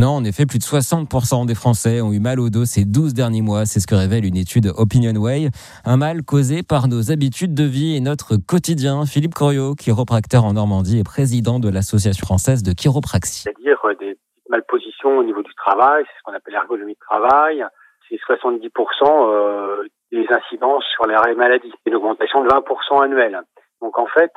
[0.00, 3.12] Non, en effet, plus de 60% des Français ont eu mal au dos ces 12
[3.12, 3.66] derniers mois.
[3.66, 5.52] C'est ce que révèle une étude OpinionWay.
[5.84, 9.04] Un mal causé par nos habitudes de vie et notre quotidien.
[9.04, 13.42] Philippe Coriot, chiropracteur en Normandie et président de l'Association française de chiropraxie.
[13.44, 14.16] C'est-à-dire euh, des
[14.48, 17.62] malpositions au niveau du travail, c'est ce qu'on appelle l'ergonomie de travail.
[18.08, 18.72] C'est 70%
[19.04, 21.74] euh, des incidences sur l'arrêt maladie.
[21.84, 23.42] Une augmentation de 20% annuelle.
[23.82, 24.32] Donc en fait,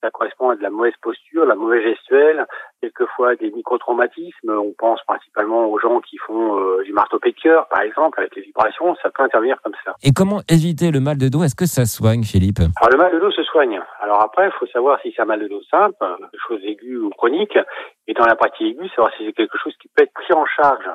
[0.00, 2.46] ça correspond à de la mauvaise posture, la mauvaise gestuelle,
[2.80, 4.50] quelquefois des microtraumatismes.
[4.50, 8.94] On pense principalement aux gens qui font euh, du marteau-piqueur, par exemple, avec les vibrations.
[9.02, 9.94] Ça peut intervenir comme ça.
[10.02, 11.42] Et comment éviter le mal de dos?
[11.42, 12.60] Est-ce que ça soigne, Philippe?
[12.76, 13.80] Alors le mal de dos se soigne.
[14.00, 16.98] Alors après, il faut savoir si c'est un mal de dos simple, quelque chose aigu
[16.98, 17.58] ou chronique.
[18.06, 20.46] Et dans la partie aiguë, savoir si c'est quelque chose qui peut être pris en
[20.46, 20.88] charge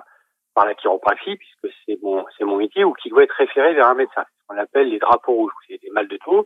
[0.56, 3.88] par la chiropratie, puisque c'est mon, c'est mon métier, ou qui doit être référé vers
[3.88, 4.24] un médecin.
[4.50, 5.54] On appelle les drapeaux rouges.
[5.68, 6.46] C'est des mal de dos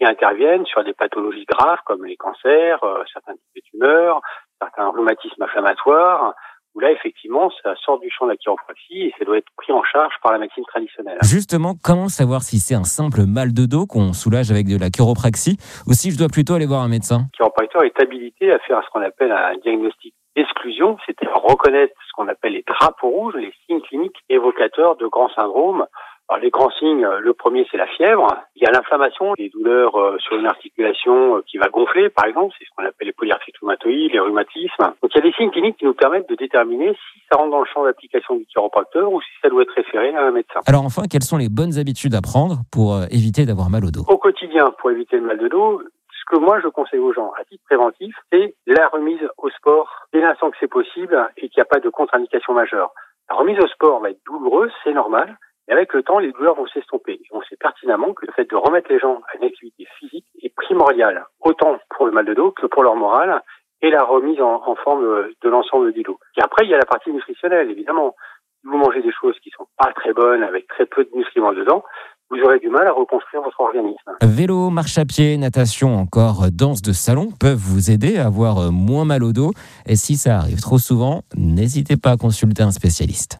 [0.00, 4.20] qui interviennent sur des pathologies graves comme les cancers, euh, certains types de tumeurs,
[4.60, 6.34] certains rhumatismes inflammatoires,
[6.74, 9.72] où là, effectivement, ça sort du champ de la chiropratie et ça doit être pris
[9.72, 11.18] en charge par la médecine traditionnelle.
[11.22, 14.88] Justement, comment savoir si c'est un simple mal de dos qu'on soulage avec de la
[14.88, 17.26] chiropraxie ou si je dois plutôt aller voir un médecin?
[17.32, 22.12] Le chiropracteur est habilité à faire ce qu'on appelle un diagnostic d'exclusion, c'est-à-dire reconnaître ce
[22.14, 25.86] qu'on appelle les drapeaux rouges, les signes cliniques évocateurs de grands syndromes
[26.30, 29.48] alors, les grands signes, euh, le premier c'est la fièvre, il y a l'inflammation, les
[29.48, 33.08] douleurs euh, sur une articulation euh, qui va gonfler par exemple, c'est ce qu'on appelle
[33.08, 34.94] les polyarthrites rhumatoïdes, les rhumatismes.
[35.02, 37.50] Donc il y a des signes cliniques qui nous permettent de déterminer si ça rentre
[37.50, 40.60] dans le champ d'application du chiropracteur ou si ça doit être référé à un médecin.
[40.68, 44.04] Alors enfin, quelles sont les bonnes habitudes à prendre pour éviter d'avoir mal au dos?
[44.06, 47.32] Au quotidien, pour éviter le mal de dos, ce que moi je conseille aux gens
[47.40, 51.58] à titre préventif, c'est la remise au sport dès l'instant que c'est possible et qu'il
[51.58, 52.92] n'y a pas de contre-indication majeure.
[53.28, 55.36] La remise au sport va être douloureuse, c'est normal,
[55.70, 57.20] et avec le temps, les douleurs vont s'estomper.
[57.30, 60.52] On sait pertinemment que le fait de remettre les gens à une activité physique est
[60.52, 63.40] primordial, autant pour le mal de dos que pour leur morale
[63.80, 65.04] et la remise en, forme
[65.40, 66.18] de l'ensemble du dos.
[66.36, 68.16] Et après, il y a la partie nutritionnelle, évidemment.
[68.64, 71.82] Vous mangez des choses qui sont pas très bonnes, avec très peu de nutriments dedans,
[72.30, 73.96] vous aurez du mal à reconstruire votre organisme.
[74.22, 79.04] Vélo, marche à pied, natation, encore danse de salon peuvent vous aider à avoir moins
[79.04, 79.52] mal au dos.
[79.86, 83.28] Et si ça arrive trop souvent, n'hésitez pas à consulter un spécialiste.